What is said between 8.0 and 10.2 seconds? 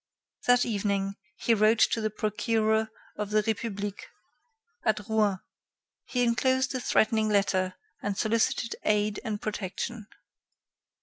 and solicited aid and protection.